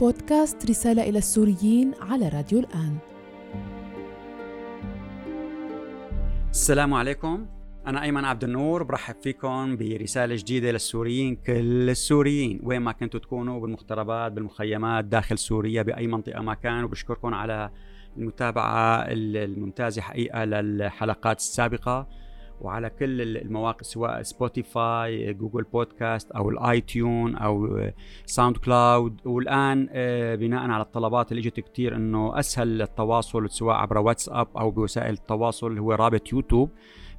[0.00, 2.98] بودكاست رسالة إلى السوريين على راديو الآن.
[6.50, 7.46] السلام عليكم.
[7.86, 12.60] أنا أيمن عبد النور برحب فيكم برسالة جديدة للسوريين كل السوريين.
[12.62, 16.84] وين ما كنتوا تكونوا بالمغتربات بالمخيمات داخل سوريا بأي منطقة ما كان.
[16.84, 17.70] وبشكركم على
[18.16, 22.08] المتابعة الممتازة حقيقة للحلقات السابقة.
[22.60, 27.80] وعلى كل المواقع سواء سبوتيفاي جوجل بودكاست أو ال iTunes أو
[28.26, 33.98] ساوند كلاود والآن آه، بناء على الطلبات اللي إجت كثير إنه أسهل التواصل سواء عبر
[33.98, 36.70] واتساب أو بوسائل التواصل هو رابط يوتيوب.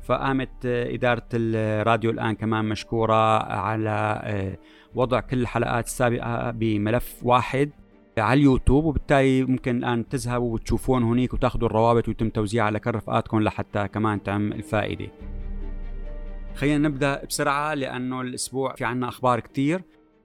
[0.02, 4.58] فقامت آه، إدارة الراديو الآن كمان مشكورة على آه،
[4.96, 7.71] وضع كل الحلقات السابقة بملف واحد.
[8.18, 13.40] على اليوتيوب وبالتالي ممكن الآن تذهبوا وتشوفون هنيك وتاخذوا الروابط ويتم توزيعها على كل رفقاتكم
[13.40, 15.08] لحتى كمان تعم الفائدة.
[16.55, 19.84] خلينا نبدأ بسرعة لأنه الأسبوع في عنا أخبار كثير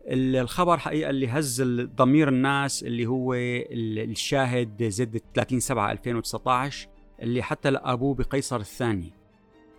[0.08, 1.62] الخبر حقيقة اللي هز
[1.96, 6.88] ضمير الناس اللي هو الشاهد زد 30 7 2019
[7.22, 9.12] اللي حتى لقبوه بقيصر الثاني.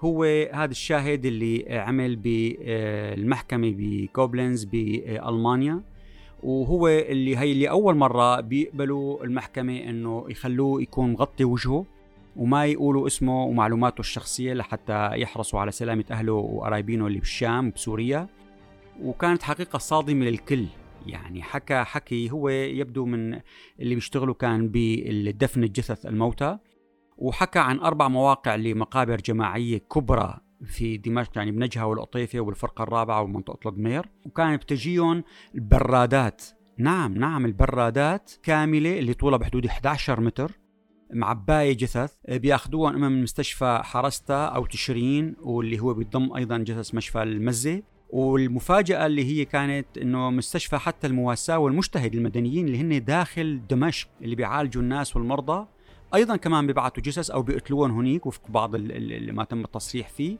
[0.01, 5.83] هو هذا الشاهد اللي عمل بالمحكمه بكوبلنز بألمانيا.
[6.47, 11.85] وهو اللي هي اللي أول مرة بيقبلوا المحكمة إنه يخلوه يكون مغطي وجهه
[12.35, 18.27] وما يقولوا اسمه ومعلوماته الشخصية لحتى يحرصوا على سلامة أهله وقرايبينه اللي بالشام بسوريا.
[19.01, 20.65] وكانت حقيقة صادمة للكل.
[21.05, 23.39] يعني حكى حكي هو يبدو من
[23.79, 26.57] اللي بيشتغلوا كان بالدفن الجثث الموتى.
[27.17, 33.69] وحكى عن أربع مواقع لمقابر جماعية كبرى في دمشق يعني بنجهة والقطيفة والفرقة الرابعة ومنطقة
[33.69, 35.23] الضمير وكانت بتجيهم
[35.55, 36.43] البرادات.
[36.77, 40.59] نعم نعم البرادات كاملة اللي طولها بحدود 11 متر
[41.13, 42.13] معباية جثث.
[42.29, 47.83] بياخذوها اما من مستشفى حرستا أو تشرين واللي هو بيضم أيضا جثث مشفى المزة.
[48.09, 54.35] والمفاجأة اللي هي كانت إنه مستشفى حتى المواساة والمجتهد المدنيين اللي هن داخل دمشق اللي
[54.35, 55.67] بيعالجوا الناس والمرضى
[56.15, 60.37] أيضا كمان بيبعتوا جثث أو بيقتلوهم هنيك وفق بعض اللي ما تم التصريح فيه.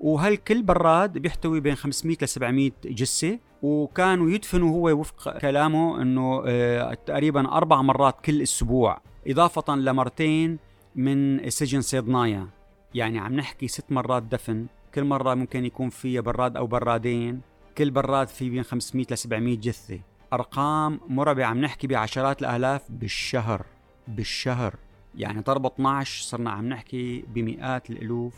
[0.00, 6.94] وهالكل براد بيحتوي بين 500 ل 700 جثة؟ وكانوا يدفنوا هو وفق كلامه إنه آه،
[6.94, 10.58] تقريبا أربع مرات كل أسبوع إضافة لمرتين
[10.96, 12.48] من سجن صيدنايا
[12.94, 17.40] يعني عم نحكي ست مرات دفن كل مرة ممكن يكون فيها براد أو برادين
[17.78, 20.00] كل براد في بين 500 ل 700 جثة.
[20.32, 23.66] أرقام مرعبة عم نحكي بعشرات الآلاف بالشهر
[24.08, 24.74] بالشهر.
[25.14, 28.34] يعني ضرب 12 صرنا عم نحكي بمئات الألوف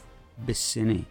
[0.46, 1.02] بالسنة.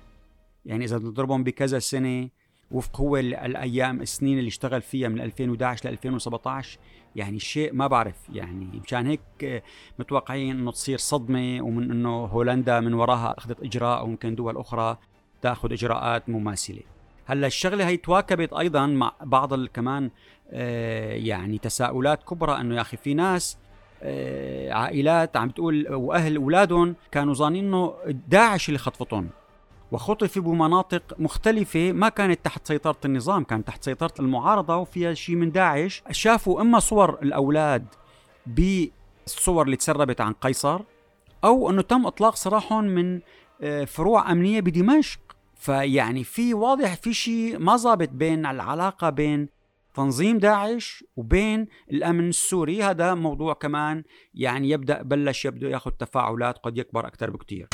[0.66, 2.30] يعني إذا بنضربهم بكذا سنة
[2.72, 6.80] وفق هو الأيام السنين اللي اشتغل فيها من 2011 ل 2017
[7.16, 8.16] يعني شيء ما بعرف.
[8.34, 9.64] يعني مشان هيك
[10.00, 14.98] متوقعين إنه تصير صدمة ومن إنه هولندا من وراها أخذت إجراء وممكن دول أخرى
[15.42, 16.82] تأخذ إجراءات مماثلة.
[17.26, 20.12] هلأ الشغلة هي تواكبت أيضا مع بعض كمان
[20.52, 23.58] آه يعني تساؤلات كبرى إنه يا أخي في ناس
[24.04, 27.94] آه عائلات عم تقول وأهل أولادهم كانوا ظانين إنه
[28.28, 29.30] داعش اللي خطفتهم.
[29.92, 35.52] وخطفوا بمناطق مختلفة ما كانت تحت سيطرة النظام كانت تحت سيطرة المعارضة وفيها شيء من
[35.52, 36.04] داعش.
[36.12, 37.86] شافوا إما صور الأولاد
[38.46, 40.82] بالصور اللي تسربت عن قيصر
[41.44, 43.22] أو أنه تم إطلاق سراحهم من
[43.62, 45.20] آه، فروع أمنية بدمشق.
[45.56, 49.50] فيعني في واضح في شيء ما ظابط بين العلاقة بين
[49.94, 52.84] تنظيم داعش وبين الأمن السوري.
[52.84, 54.04] هذا موضوع كمان
[54.34, 57.68] يعني يبدأ بلش يبدو ياخذ تفاعلات قد يكبر أكثر بكثير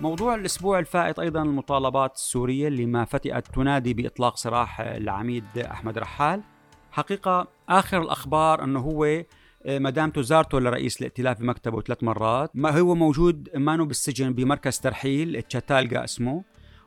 [0.00, 6.42] موضوع الأسبوع الفائت أيضا المطالبات السورية اللي ما فتئت تنادي بإطلاق سراح العميد أحمد رحال.
[6.90, 12.50] حقيقة آخر الأخبار أنه هو آه، مدامته زارته لرئيس الائتلاف بمكتبه ثلاث مرات.
[12.54, 16.44] ما هو موجود مانو بالسجن بمركز ترحيل تشاتالقا اسمه.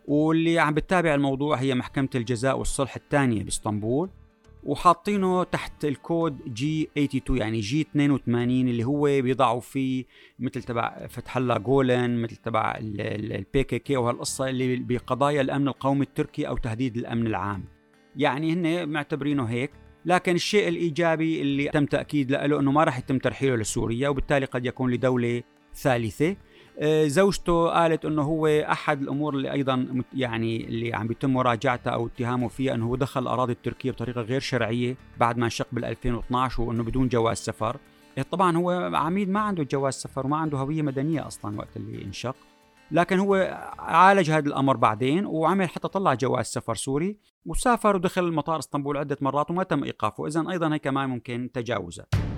[0.07, 4.09] واللي عم بتتابع الموضوع هي محكمة الجزاء والصلح الثانية بإسطنبول.
[4.65, 10.05] وحاطينه تحت الكود G 82 يعني G 82 اللي هو بيضعوا فيه
[10.39, 16.47] مثل تبع فتح الله جولن مثل تبع ال PKK وهالقصة اللي بقضايا الأمن القومي التركي
[16.47, 17.63] أو تهديد الأمن العام.
[18.15, 19.71] يعني هن معتبرينه هيك.
[20.05, 24.65] لكن الشيء الإيجابي اللي تم تأكيد له إنه ما راح يتم ترحيله لسوريا وبالتالي قد
[24.65, 25.43] يكون لدولة
[25.75, 26.35] ثالثة.
[27.05, 32.47] زوجته قالت إنه هو أحد الأمور اللي أيضا يعني اللي عم بيتم مراجعتها أو اتهامه
[32.47, 36.83] فيها إنه هو دخل الأراضي التركية بطريقة غير شرعية بعد ما انشق بال 2012 وإنه
[36.83, 37.77] بدون جواز سفر.
[38.17, 42.05] إيه، طبعا هو عميد ما عنده جواز سفر وما عنده هوية مدنية أصلا وقت اللي
[42.05, 42.35] انشق.
[42.91, 43.35] لكن هو
[43.79, 49.17] عالج هذا الأمر بعدين وعمل حتى طلع جواز سفر سوري وسافر ودخل مطار إسطنبول عدة
[49.21, 50.27] مرات وما تم إيقافه.
[50.27, 52.32] اذا أيضا هي كمان ممكن تجاوزه.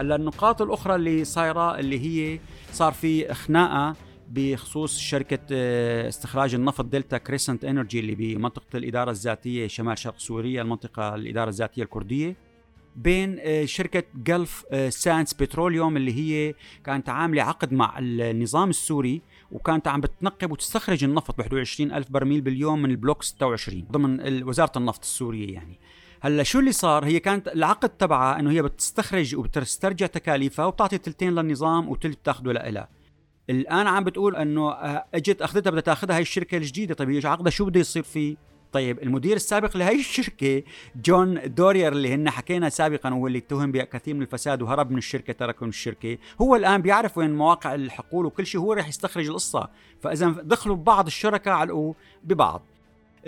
[0.00, 2.38] هلا النقاط الأخرى اللي صايرة اللي هي
[2.72, 3.96] صار في خناقه
[4.28, 10.62] بخصوص شركة آه، استخراج النفط Delta Crescent Energy اللي بمنطقة الإدارة الذاتية شمال شرق سوريا
[10.62, 12.36] المنطقة الإدارة الذاتية الكردية
[12.96, 16.54] بين آه، شركة Gulf Sands Petroleum اللي هي
[16.84, 22.40] كانت عاملة عقد مع النظام السوري وكانت عم بتنقب وتستخرج النفط ب 21 ألف برميل
[22.40, 25.78] باليوم من البلوك 26 ضمن وزارة النفط السورية يعني.
[26.22, 31.34] هلا شو اللي صار؟ هي كانت العقد تبعها إنه هي بتستخرج وبتسترجع تكاليفها وبتعطي تلتين
[31.34, 32.88] للنظام وتلت بتاخده لها
[33.50, 36.94] الآن عم بتقول إنه آه، إجت أخذتها بدها تاخذها هي الشركة الجديدة.
[36.94, 38.36] طيب عقدها؟ شو بده يصير فيه؟
[38.72, 40.62] طيب المدير السابق لهي الشركة
[40.96, 45.32] جون دورير اللي هن حكينا سابقا هو اللي اتهم بكثير من الفساد وهرب من الشركة
[45.32, 46.18] ترك من الشركة.
[46.40, 49.68] هو الآن بيعرف وين مواقع الحقول وكل شيء هو رح يستخرج القصة.
[50.00, 51.94] فإذا دخلوا بعض الشركاء علقوا
[52.24, 52.62] ببعض.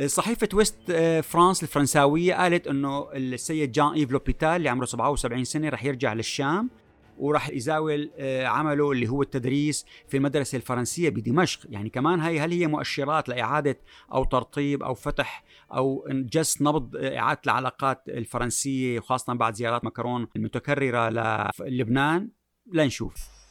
[0.07, 5.69] صحيفة ويست آه، فرانس الفرنساوية قالت إنه السيد جان إيف لوبيتال اللي عمره 77 سنة
[5.69, 6.71] رح يرجع للشام
[7.19, 11.61] وراح يزاول آه، عمله اللي هو التدريس في المدرسة الفرنسية بدمشق.
[11.71, 13.79] يعني كمان هاي هل هي مؤشرات لإعادة
[14.13, 20.27] أو ترطيب أو فتح أو جس نبض آه، إعادة العلاقات الفرنسية وخاصة بعد زيارات ماكرون
[20.37, 21.09] المتكررة
[21.61, 22.29] للبنان
[22.73, 23.42] لنشوف.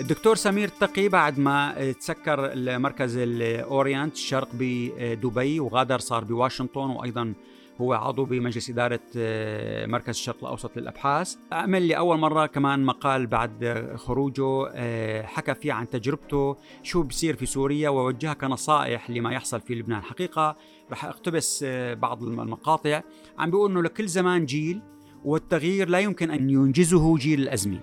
[0.00, 7.34] الدكتور سمير تقي بعد ما تسكر المركز الاورينت الشرق بدبي وغادر صار بواشنطن وأيضا
[7.80, 11.36] هو عضو بمجلس إدارة آه، مركز الشرق الأوسط للأبحاث.
[11.52, 17.46] عمل لأول مرة كمان مقال بعد خروجه آه، حكى فيه عن تجربته شو بصير في
[17.46, 20.02] سوريا ووجهها كنصائح لما يحصل في لبنان.
[20.02, 20.56] حقيقة
[20.90, 23.02] رح اقتبس آه، بعض المقاطع.
[23.38, 24.82] عم بيقول أنه لكل زمان جيل
[25.24, 27.80] والتغيير لا يمكن أن ينجزه جيل الأزمة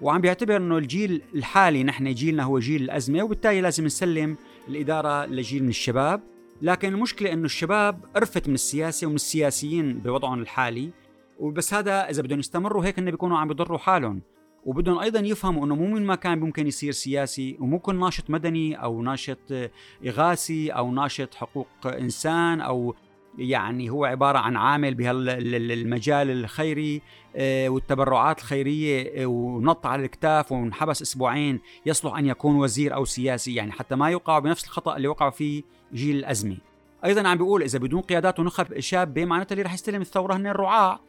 [0.00, 4.36] وعم بيعتبر إنه الجيل الحالي نحن جيلنا هو جيل الأزمة وبالتالي لازم نسلم
[4.68, 6.20] الإدارة لجيل من الشباب.
[6.62, 10.90] لكن المشكلة إنه الشباب قرفت من السياسة ومن السياسيين بوضعهم الحالي.
[11.38, 14.22] وبس هذا إذا بدهم يستمروا هيك هن بيكونوا عم بيضروا حالهم.
[14.64, 19.02] وبدهم أيضا يفهموا إنه مو من ما كان ممكن يصير سياسي وممكن ناشط مدني أو
[19.02, 19.70] ناشط
[20.06, 22.94] إغاثي أو ناشط حقوق إنسان أو
[23.38, 27.02] يعني هو عبارة عن عامل بهالمجال الخيري
[27.36, 33.54] آه، والتبرعات الخيرية آه، ونط على الكتاف وانحبس أسبوعين يصلح أن يكون وزير أو سياسي
[33.54, 35.62] يعني حتى ما يوقع بنفس الخطأ اللي وقع فيه
[35.94, 36.56] جيل الأزمة.
[37.04, 41.00] أيضا عم بيقول إذا بدون قيادات ونخب شابة معناتها اللي رح يستلم الثورة هن الرعاع.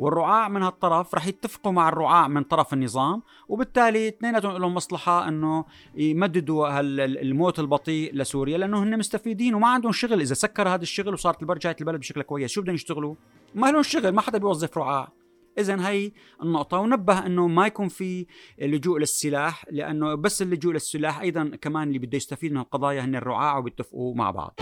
[0.00, 5.64] والرعاع من هالطرف رح يتفقوا مع الرعاع من طرف النظام وبالتالي اثنيناتهم لهم مصلحة إنه
[5.94, 10.20] يمددوا الموت البطيء لسوريا لأنه هن مستفيدين وما عندهم شغل.
[10.20, 13.14] إذا سكر هذا الشغل وصارت رجعت البلد بشكل كويس شو بدهم يشتغلوا؟
[13.54, 15.12] ما لهم شغل ما حدا بيوظف رعاع.
[15.58, 16.12] اذا هي
[16.42, 16.78] النقطة.
[16.78, 18.26] ونبه إنه ما يكون في
[18.58, 23.58] لجوء للسلاح لأنه بس اللجوء للسلاح أيضا كمان اللي بده يستفيد من القضايا هن الرعاع
[23.58, 24.60] وبيتفقوا مع بعض.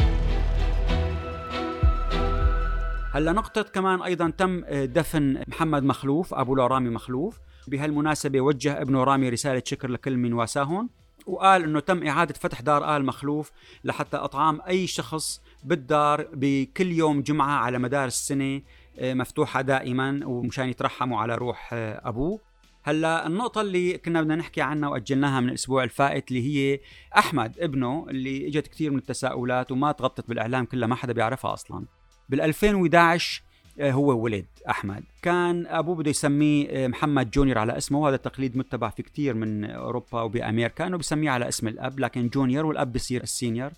[3.12, 7.38] هلا نقطة كمان أيضا تم آه، دفن محمد مخلوف أبو رامي مخلوف.
[7.68, 10.90] بهالمناسبة وجه ابنه رامي رسالة شكر لكل من واساهم
[11.26, 13.52] وقال إنه تم إعادة فتح دار آل مخلوف
[13.84, 18.62] لحتى أطعام أي شخص بالدار بكل يوم جمعة على مدار السنة
[18.98, 22.40] آه، مفتوحة دائما ومشان يترحموا على روح آه، أبوه.
[22.82, 26.80] هلا النقطة اللي كنا بدنا نحكي عنها وأجلناها من الأسبوع الفائت اللي هي
[27.18, 31.97] أحمد ابنه اللي إجت كثير من التساؤلات وما تغطت بالإعلام كلها ما حدا بيعرفها أصلا.
[32.28, 33.42] بال 2011
[33.80, 35.04] آه، هو ولد أحمد.
[35.22, 39.64] كان أبوه بده يسميه آه، محمد junior على اسمه وهذا تقليد متبع في كثير من
[39.64, 43.70] أوروبا وبأمريكا إنه بسميه على اسم الأب لكن junior والأب بصير ال senior.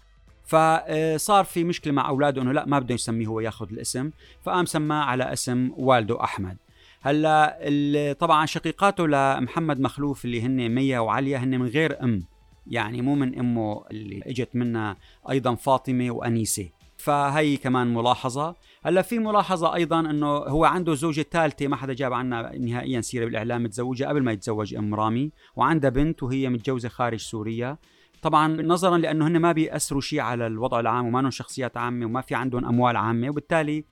[0.45, 4.11] فصار في مشكلة مع أولاده إنه لا ما بده يسميه هو ياخذ الاسم.
[4.43, 6.57] فقام سماه على اسم والده أحمد.
[7.03, 12.25] هلأ طبعا شقيقاته لمحمد مخلوف اللي هن ميا وعليا هن من غير أم.
[12.67, 14.97] يعني مو من أمه اللي إجت منها
[15.31, 16.69] أيضا فاطمة وأنيسة.
[17.01, 18.57] فهي كمان ملاحظة.
[18.85, 23.25] هلأ في ملاحظة أيضا أنه هو عنده زوجة ثالثة ما حدا جاب عنها نهائيا سيرة
[23.25, 27.79] بالإعلام متزوجة قبل ما يتزوج أم رامي وعندها بنت وهي متجوزة خارج سوريا.
[28.23, 32.35] طبعا نظرا لأنه هن ما بيأثروا شيء على الوضع العام وما شخصيات عامة وما في
[32.35, 33.85] عندهم أموال عامة وبالتالي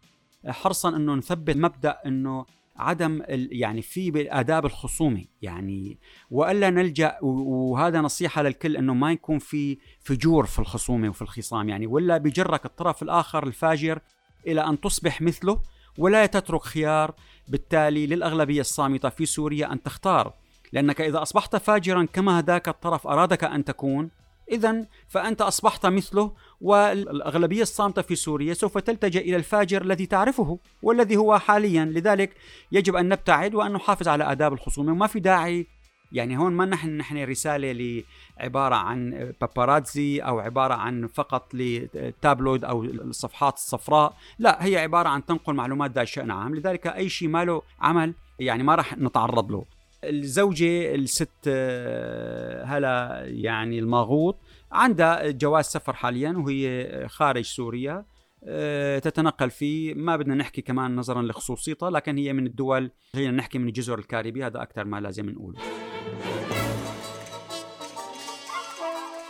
[0.47, 2.45] حرصا إنه نثبت مبدأ إنه
[2.79, 5.99] عدم يعني في آداب الخصومة يعني
[6.31, 11.87] وألا نلجأ وهذا نصيحة للكل أنه ما يكون في فجور في الخصومة وفي الخصام يعني
[11.87, 14.01] ولا بجرك الطرف الآخر الفاجر
[14.47, 15.61] إلى أن تصبح مثله
[15.99, 17.15] ولا تترك خيار
[17.49, 20.35] بالتالي للأغلبية الصامتة في سوريا أن تختار
[20.73, 24.11] لأنك إذا أصبحت فاجرا كما هذاك الطرف أرادك أن تكون
[24.51, 31.17] إذا فأنت أصبحت مثله والأغلبية الصامتة في سوريا سوف تلتجئ إلى الفاجر الذي تعرفه والذي
[31.17, 31.85] هو حاليا.
[31.85, 32.37] لذلك
[32.73, 35.67] يجب أن نبتعد وأن نحافظ على آداب الخصومة وما في داعي
[36.13, 38.05] يعني هون ما نحن نحن رسالة
[38.39, 44.17] عبارة عن باباراتزي أو عبارة عن فقط لتابلويد أو الصفحات الصفراء.
[44.39, 46.55] لا هي عبارة عن تنقل معلومات ذات شأن عام.
[46.55, 49.65] لذلك أي شيء ما له عمل يعني ما راح نتعرض له.
[50.05, 54.39] الزوجة الست آه، هلا يعني الماغوط
[54.73, 58.05] عندها جواز سفر حاليا وهي خارج سوريا
[58.45, 59.95] آه، تتنقل فيه.
[59.95, 64.47] ما بدنا نحكي كمان نظرا لخصوصيتها لكن هي من الدول خلينا نحكي من الجزر الكاريبية
[64.47, 65.59] هذا أكثر ما لازم نقوله.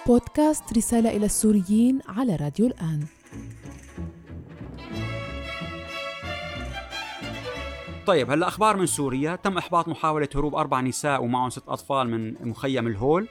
[0.07, 3.18] بودكاست رسالة إلى السوريين على راديو الآن.
[8.09, 9.37] طيب هلا أخبار من سوريا.
[9.37, 13.29] تم إحباط محاولة هروب أربع نساء ومعهم ست أطفال من مخيم الهول.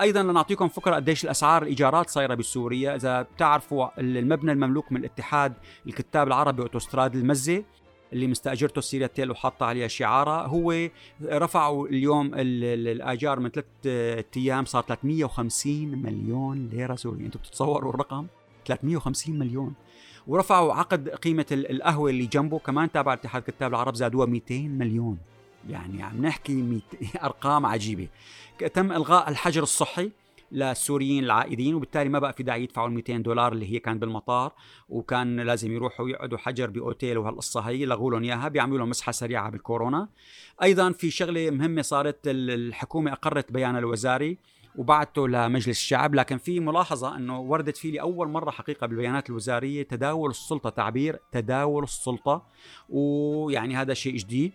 [0.00, 2.96] أيضا لنعطيكم فكرة قديش الأسعار الإيجارات صايرة بسوريا.
[2.96, 5.52] إذا بتعرفوا المبنى المملوك من الاتحاد
[5.86, 7.64] الكتاب العربي أوتوستراد المزه
[8.12, 10.88] اللي مستأجرته سيريا تيل وحاطة عليها شعارها هو
[11.22, 18.26] رفعوا اليوم الآجار من ثلاث أيام صار 350 مليون ليرة سوريه أنتم بتتصوروا الرقم؟
[18.66, 19.74] 350 مليون.
[20.26, 25.18] ورفعوا عقد قيمة القهوة اللي جنبه كمان تابع اتحاد كتاب العرب زادوها 200 مليون.
[25.68, 26.80] يعني عم نحكي
[27.24, 28.08] أرقام عجيبة.
[28.74, 30.10] تم إلغاء الحجر الصحي
[30.52, 34.52] للسوريين العائدين وبالتالي ما بقى في داعي يدفعوا ال 200 دولار اللي هي كان بالمطار
[34.88, 39.50] وكان لازم يروحوا يقعدوا حجر بأوتيل وهالقصة هي لغوا لهم إياها بيعملوا لهم مسحة سريعة
[39.50, 40.08] بالكورونا.
[40.62, 44.38] أيضا في شغلة مهمة صارت الحكومة أقرت بيان الوزاري
[44.76, 50.30] وبعته لمجلس الشعب لكن في ملاحظة أنه وردت فيه لأول مرة حقيقة بالبيانات الوزارية تداول
[50.30, 52.46] السلطة تعبير تداول السلطة
[52.88, 54.52] ويعني هذا شيء جديد.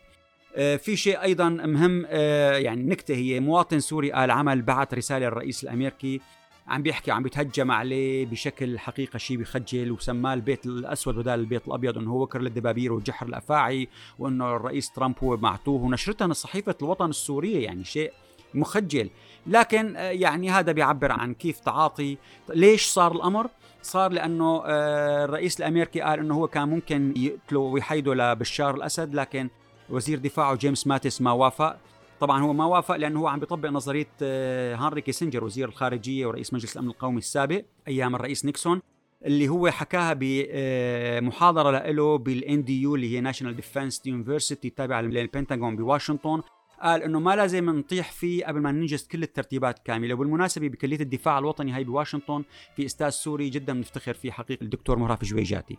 [0.55, 5.25] آه، في شيء أيضا مهم آه، يعني نكتة هي مواطن سوري قال عمل بعث رسالة
[5.25, 6.21] للرئيس الأمريكي
[6.67, 11.97] عم بيحكي عم بيتهجم عليه بشكل حقيقة شيء بخجل وسماه البيت الأسود بدال البيت الأبيض
[11.97, 13.87] إنه هو وكر للدبابير وجحر الأفاعي
[14.19, 18.13] وإنه الرئيس ترامب هو معتوه ونشرتها صحيفة الوطن السورية يعني شيء
[18.55, 19.09] مخجل.
[19.47, 22.17] لكن آه، يعني هذا بيعبر عن كيف تعاطي.
[22.49, 23.47] ليش صار الأمر؟
[23.81, 29.49] صار لأنه الرئيس الأمريكي قال إنه هو كان ممكن يقتله ويحيده لبشار الأسد لكن
[29.89, 31.77] وزير دفاعه جيمس ماتيس ما وافق.
[32.19, 36.53] طبعا هو ما وافق لأنه هو عم بيطبق نظرية آه، هنري كيسنجر وزير الخارجية ورئيس
[36.53, 38.81] مجلس الأمن القومي السابق أيام الرئيس نيكسون
[39.25, 45.75] اللي هو حكاها بمحاضره آه، له بال NDU اللي هي National Defense University التابعه للبنتاغون
[45.75, 46.41] بواشنطن.
[46.85, 50.13] قال إنه ما لازم نطيح فيه قبل ما ننجز كل الترتيبات كاملة.
[50.13, 52.43] وبالمناسبة بكلية الدفاع الوطني هاي بواشنطن
[52.75, 55.77] في أستاذ سوري جدا بنفتخر فيه حقيقة الدكتور مرافق جويجاتي.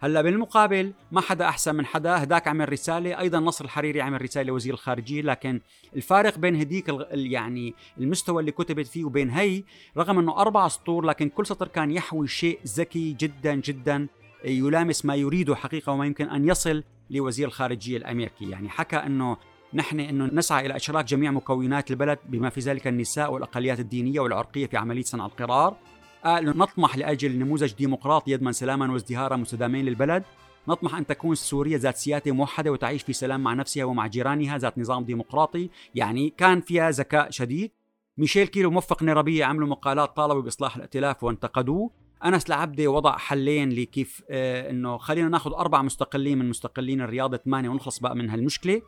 [0.00, 4.46] هلأ بالمقابل ما حدا أحسن من حدا هداك عمل رسالة أيضا نصر الحريري عمل رسالة
[4.46, 5.60] لوزير الخارجية لكن
[5.96, 9.62] الفارق بين هديك يعني المستوى اللي كتبت فيه وبين هي
[9.96, 14.08] رغم إنه أربع سطور لكن كل سطر كان يحوي شيء ذكي جدا جدا
[14.44, 18.50] يلامس ما يريده حقيقة وما يمكن أن يصل لوزير الخارجية الأمريكي.
[18.50, 19.36] يعني حكى إنه
[19.74, 24.66] نحن انه نسعى إلى إشراك جميع مكونات البلد بما في ذلك النساء والأقليات الدينية والعرقية
[24.66, 25.76] في عملية صنع القرار.
[26.24, 30.24] قال نطمح لأجل نموذج ديمقراطي يضمن سلاما وازدهارا مستدامين للبلد.
[30.68, 34.78] نطمح أن تكون سوريا ذات سياده موحدة وتعيش في سلام مع نفسها ومع جيرانها ذات
[34.78, 35.70] نظام ديمقراطي.
[35.94, 37.70] يعني كان فيها ذكاء شديد.
[38.18, 41.90] ميشيل كيلو موفق نيرابية عملوا مقالات طالبوا بإصلاح الائتلاف وانتقدوه.
[42.24, 47.68] أنس العبدة وضع حلين لكيف آه إنه خلينا ناخذ أربع مستقلين من مستقلين الرياضة ثمانية
[47.68, 48.82] ونخلص بقى من هالمشكلة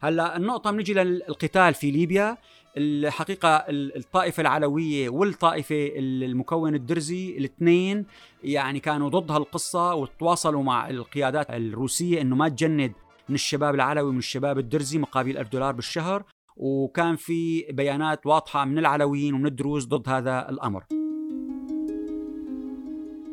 [0.00, 2.36] هلا النقطة بنجي للقتال في ليبيا
[2.76, 8.06] الحقيقة الطائفة العلوية والطائفة المكون الدرزي الاثنين
[8.44, 12.92] يعني كانوا ضد هالقصة وتواصلوا مع القيادات الروسية إنه ما تجند
[13.28, 16.24] من الشباب العلوي ومن الشباب الدرزي مقابل ألف دولار بالشهر
[16.56, 20.84] وكان في بيانات واضحة من العلويين ومن الدروز ضد هذا الأمر.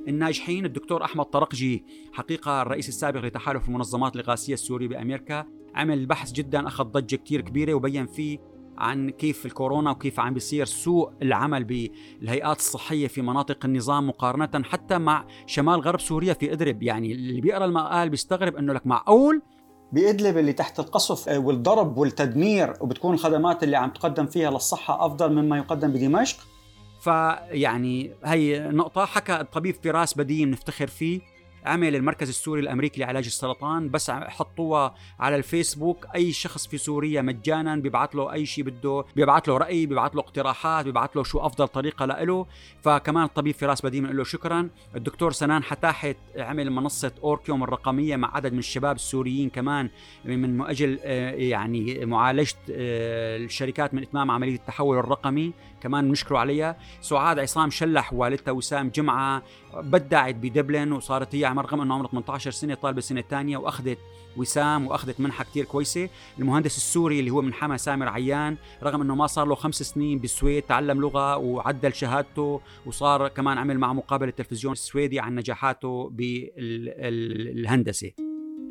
[0.07, 5.45] الناجحين الدكتور أحمد طرقجي حقيقة الرئيس السابق لتحالف المنظمات الإغاثية السوري بأمريكا
[5.75, 8.39] عمل بحث جدا أخذ ضجة كتير كبيرة وبين فيه
[8.77, 14.97] عن كيف الكورونا وكيف عم بيصير سوء العمل بالهيئات الصحية في مناطق النظام مقارنة حتى
[14.97, 19.41] مع شمال غرب سوريا في إدلب يعني اللي بيقرأ المقال بيستغرب أنه لك معقول
[19.91, 25.57] بإدلب اللي تحت القصف والضرب والتدمير وبتكون الخدمات اللي عم تقدم فيها للصحة أفضل مما
[25.57, 26.37] يقدم بدمشق
[27.03, 31.32] فيعني هي نقطة حكى الطبيب فراس بديم نفتخر فيه.
[31.65, 36.05] عمل المركز السوري الأمريكي لعلاج السرطان بس حطوها على الفيسبوك.
[36.15, 40.21] أي شخص في سوريا مجانا بيبعث له أي شيء بده بيبعث له رأي بيبعث له
[40.21, 42.45] اقتراحات بيبعث له شو أفضل طريقة له
[42.81, 44.69] فكمان الطبيب فراس بديم له شكرا.
[44.95, 49.89] الدكتور سنان حتاحت عمل منصة اوركيوم الرقميه مع عدد من الشباب السوريين كمان
[50.25, 55.53] من أجل آه، يعني معالجة آه، الشركات من إتمام عملية التحول الرقمي.
[55.81, 56.77] كمان نشكره عليها.
[57.01, 59.43] سعاد عصام شلح والدتها وسام جمعة
[59.81, 63.97] بدعت بدبلن وصارت هي رغم إنه عمرها 18 سنة طالبة سنة ثانية وأخذت
[64.37, 66.09] وسام وأخذت منحة كثير كويسة.
[66.39, 70.19] المهندس السوري اللي هو من حما سامر عيان رغم إنه ما صار له خمس سنين
[70.19, 78.11] بالسويد تعلم لغة وعدل شهادته وصار كمان عمل مع مقابلة التلفزيون السويدي عن نجاحاته بالهندسة.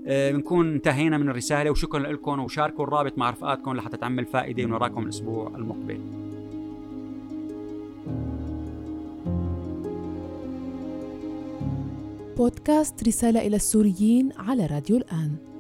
[0.06, 5.02] آه، بنكون انتهينا من الرسالة وشكرا لكم وشاركوا الرابط مع رفقاتكم لحتى تعمل فائدة ونراكم
[5.02, 6.22] الأسبوع المقبل.
[12.36, 15.51] بودكاست رسالة إلى السوريين على راديو الآن.